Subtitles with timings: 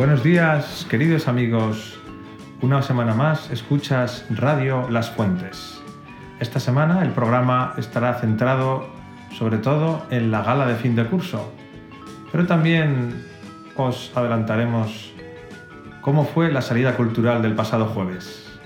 [0.00, 2.00] Buenos días, queridos amigos.
[2.62, 5.78] Una semana más escuchas Radio Las Fuentes.
[6.38, 8.88] Esta semana el programa estará centrado
[9.36, 11.52] sobre todo en la gala de fin de curso,
[12.32, 13.26] pero también
[13.76, 15.12] os adelantaremos
[16.00, 18.58] cómo fue la salida cultural del pasado jueves.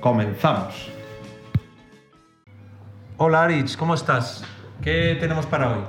[0.00, 0.90] Comenzamos.
[3.16, 4.44] Hola Aritz, ¿cómo estás?
[4.82, 5.84] ¿Qué tenemos para hoy?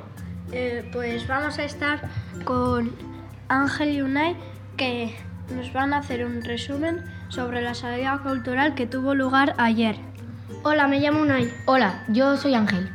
[0.52, 2.08] Eh, pues vamos a estar
[2.46, 2.92] con
[3.48, 4.51] Ángel Unai
[4.82, 5.14] que
[5.56, 9.96] nos van a hacer un resumen sobre la salida cultural que tuvo lugar ayer.
[10.64, 11.54] Hola, me llamo Unai.
[11.68, 12.90] Hola, yo soy Ángel.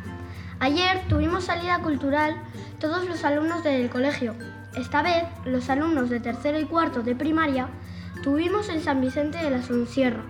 [0.58, 2.42] Ayer tuvimos salida cultural
[2.80, 4.34] todos los alumnos del colegio.
[4.74, 7.68] Esta vez, los alumnos de tercero y cuarto de primaria
[8.20, 10.24] tuvimos en San Vicente de la Sonsierra.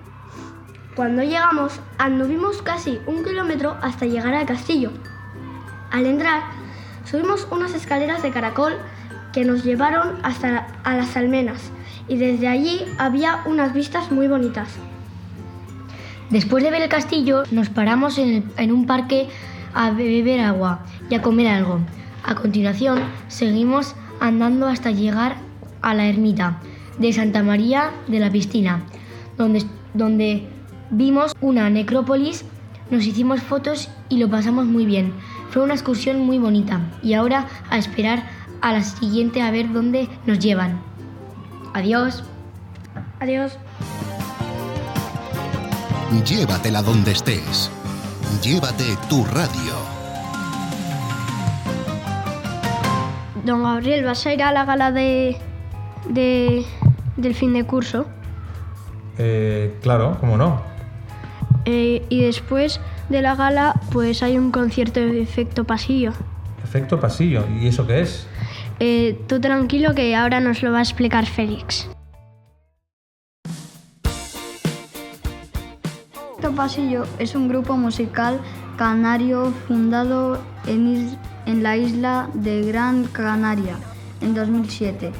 [0.94, 4.90] Cuando llegamos, anduvimos casi un kilómetro hasta llegar al castillo.
[5.90, 6.42] Al entrar,
[7.06, 8.74] subimos unas escaleras de caracol
[9.36, 11.70] que nos llevaron hasta a las almenas
[12.08, 14.66] y desde allí había unas vistas muy bonitas.
[16.30, 19.28] Después de ver el castillo, nos paramos en, en un parque
[19.74, 21.80] a beber agua y a comer algo.
[22.24, 25.36] A continuación, seguimos andando hasta llegar
[25.82, 26.58] a la ermita
[26.98, 28.84] de Santa María de la Piscina,
[29.36, 30.48] donde, donde
[30.88, 32.46] vimos una necrópolis,
[32.90, 35.12] nos hicimos fotos y lo pasamos muy bien.
[35.50, 40.08] Fue una excursión muy bonita y ahora a esperar a la siguiente a ver dónde
[40.26, 40.80] nos llevan.
[41.74, 42.24] Adiós.
[43.20, 43.58] Adiós.
[46.24, 47.70] Llévatela donde estés.
[48.42, 49.74] Llévate tu radio.
[53.44, 55.36] Don Gabriel, ¿vas a ir a la gala de,
[56.08, 56.64] de-
[57.16, 58.06] del fin de curso?
[59.18, 60.60] Eh, claro, ¿cómo no?
[61.64, 66.12] Eh, y después de la gala, pues hay un concierto de efecto pasillo.
[66.64, 68.26] Efecto pasillo, ¿y eso qué es?
[68.78, 71.88] Eh, tú tranquilo que ahora nos lo va a explicar Félix.
[76.38, 78.38] Efecto Pasillo es un grupo musical
[78.76, 83.76] canario fundado en, en la isla de Gran Canaria
[84.20, 85.12] en 2007.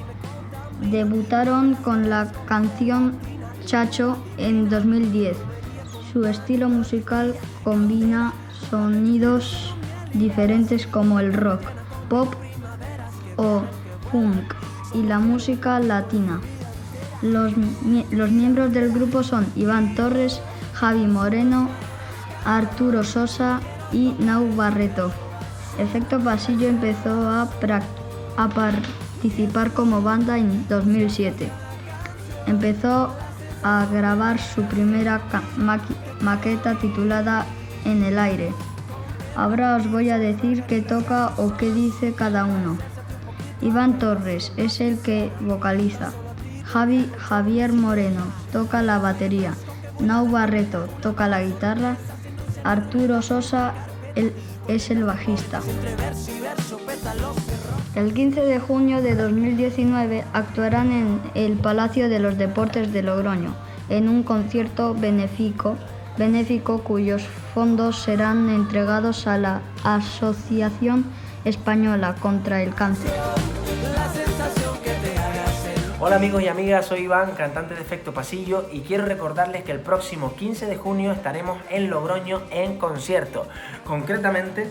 [0.91, 3.15] Debutaron con la canción
[3.65, 5.39] Chacho en 2010.
[6.13, 8.35] Su estilo musical combina
[8.71, 9.75] sonidos
[10.13, 11.63] diferentes como el rock,
[12.11, 12.35] pop
[14.95, 16.41] y la música latina.
[17.23, 17.53] Los,
[18.11, 20.41] los miembros del grupo son Iván Torres,
[20.75, 21.69] Javi Moreno,
[22.45, 23.61] Arturo Sosa
[23.93, 25.13] y Nau Barreto.
[25.79, 27.49] Efecto Pasillo empezó a,
[28.37, 31.51] a participar como banda en 2007.
[32.47, 33.13] Empezó
[33.63, 35.21] a grabar su primera
[36.21, 37.45] maqueta titulada
[37.85, 38.53] En el aire.
[39.35, 42.79] Ahora os voy a decir qué toca o qué dice cada uno.
[43.61, 46.13] Iván Torres es el que vocaliza.
[46.65, 49.55] Javi Javier Moreno toca la batería.
[50.01, 51.97] Nau Barreto toca la guitarra.
[52.65, 53.73] Arturo Sosa
[54.69, 55.61] es el bajista.
[57.95, 63.55] El 15 de junio de 2019 actuarán en el Palacio de los Deportes de Logroño
[63.89, 65.77] en un concierto benéfico,
[66.17, 67.23] benéfico cuyos
[67.55, 71.05] fondos serán entregados a la Asociación
[71.45, 73.13] Española contra el Cáncer.
[75.99, 79.81] Hola amigos y amigas, soy Iván, cantante de Efecto Pasillo y quiero recordarles que el
[79.81, 83.49] próximo 15 de junio estaremos en Logroño en concierto,
[83.85, 84.71] concretamente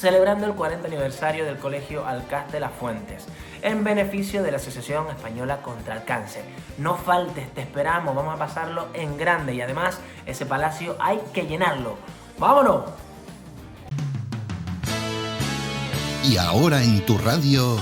[0.00, 3.26] celebrando el 40 aniversario del Colegio Alcaz de las Fuentes,
[3.60, 6.42] en beneficio de la Asociación Española contra el Cáncer.
[6.78, 11.46] No faltes, te esperamos, vamos a pasarlo en grande y además ese palacio hay que
[11.46, 11.96] llenarlo.
[12.38, 12.84] ¡Vámonos!
[16.24, 17.76] Y ahora en tu radio,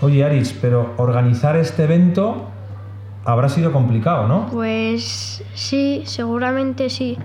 [0.00, 2.48] Oye Aritz, pero organizar este evento
[3.26, 4.46] habrá sido complicado, ¿no?
[4.46, 7.18] Pues sí, seguramente sí.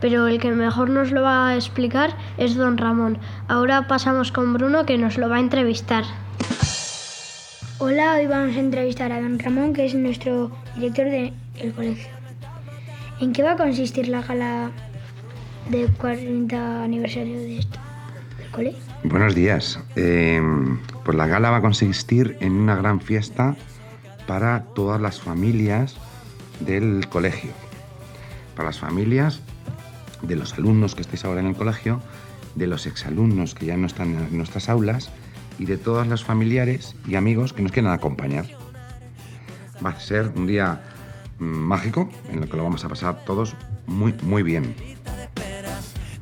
[0.00, 3.18] Pero el que mejor nos lo va a explicar es don Ramón.
[3.48, 6.04] Ahora pasamos con Bruno que nos lo va a entrevistar.
[7.78, 11.32] Hola, hoy vamos a entrevistar a don Ramón, que es nuestro director del
[11.74, 12.08] colegio.
[13.20, 14.70] ¿En qué va a consistir la gala
[15.68, 17.78] del 40 aniversario de esto,
[18.38, 18.74] del cole?
[19.04, 19.78] Buenos días.
[19.96, 20.40] Eh,
[21.04, 23.56] pues la gala va a consistir en una gran fiesta
[24.26, 25.96] para todas las familias
[26.60, 27.50] del colegio.
[28.54, 29.42] Para las familias
[30.22, 32.00] de los alumnos que estáis ahora en el colegio,
[32.54, 35.10] de los exalumnos que ya no están en nuestras aulas
[35.58, 38.46] y de todos los familiares y amigos que nos quieran acompañar.
[39.84, 40.80] Va a ser un día
[41.38, 43.54] mm, mágico en el que lo vamos a pasar todos
[43.86, 44.74] muy, muy bien.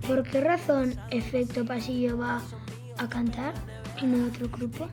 [0.06, 2.40] ¿Por qué razón Efecto Pasillo va
[2.98, 3.54] a cantar
[4.00, 4.88] y no otro grupo?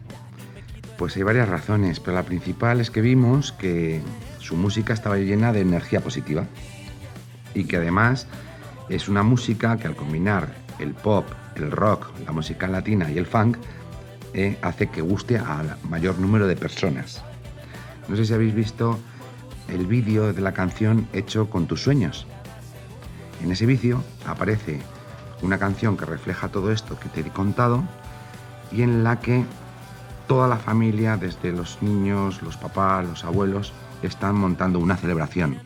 [0.98, 4.02] Pues hay varias razones, pero la principal es que vimos que
[4.40, 6.46] su música estaba llena de energía positiva
[7.54, 8.28] y que además
[8.90, 13.26] es una música que al combinar el pop, el rock, la música latina y el
[13.26, 13.58] funk
[14.34, 17.24] eh, hace que guste al mayor número de personas.
[18.08, 19.00] No sé si habéis visto
[19.70, 22.28] el vídeo de la canción hecho con tus sueños.
[23.44, 24.80] En ese vídeo aparece
[25.42, 27.84] una canción que refleja todo esto que te he contado
[28.72, 29.46] y en la que
[30.28, 35.58] toda la familia, desde los niños, los papás, los abuelos, están montando una celebración.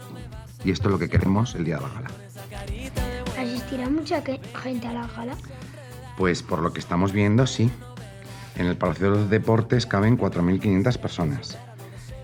[0.63, 2.28] Y esto es lo que queremos el día de la gala.
[3.69, 4.23] ¿Asistirá mucha
[4.63, 5.35] gente a la gala?
[6.17, 7.69] Pues por lo que estamos viendo, sí.
[8.55, 11.55] En el Palacio de los Deportes caben 4.500 personas.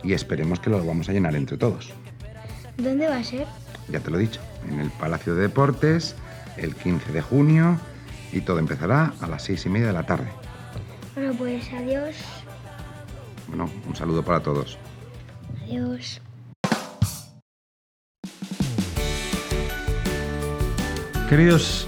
[0.03, 1.94] Y esperemos que lo vamos a llenar entre todos.
[2.77, 3.45] ¿Dónde va a ser?
[3.89, 6.15] Ya te lo he dicho, en el Palacio de Deportes,
[6.57, 7.80] el 15 de junio,
[8.31, 10.30] y todo empezará a las seis y media de la tarde.
[11.13, 12.15] Bueno, pues adiós.
[13.50, 14.80] Bueno, un saludo para todos.
[15.62, 16.19] Adiós.
[21.30, 21.88] Queridos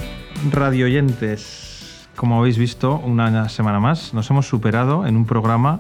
[0.49, 5.79] radioyentes, como habéis visto, una semana más nos hemos superado en un programa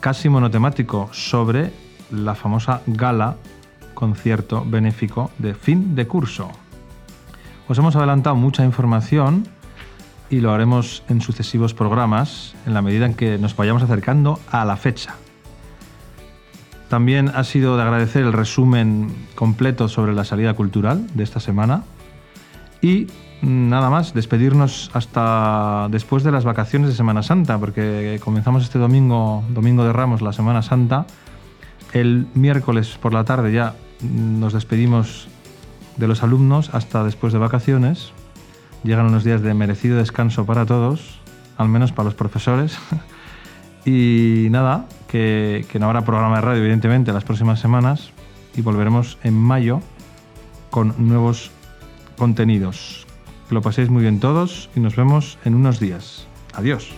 [0.00, 1.72] casi monotemático sobre
[2.10, 3.36] la famosa gala
[3.94, 6.50] concierto benéfico de fin de curso.
[7.66, 9.48] Os hemos adelantado mucha información
[10.28, 14.66] y lo haremos en sucesivos programas en la medida en que nos vayamos acercando a
[14.66, 15.14] la fecha.
[16.90, 21.84] También ha sido de agradecer el resumen completo sobre la salida cultural de esta semana
[22.80, 23.06] y
[23.42, 29.44] nada más, despedirnos hasta después de las vacaciones de Semana Santa, porque comenzamos este domingo,
[29.50, 31.06] domingo de Ramos, la Semana Santa.
[31.92, 35.28] El miércoles por la tarde ya nos despedimos
[35.96, 38.12] de los alumnos hasta después de vacaciones.
[38.84, 41.20] Llegan unos días de merecido descanso para todos,
[41.56, 42.78] al menos para los profesores.
[43.84, 48.12] y nada, que, que no habrá programa de radio, evidentemente, las próximas semanas.
[48.56, 49.80] Y volveremos en mayo
[50.70, 51.50] con nuevos
[52.18, 53.06] contenidos.
[53.48, 56.26] Que lo paséis muy bien todos y nos vemos en unos días.
[56.52, 56.92] Adiós.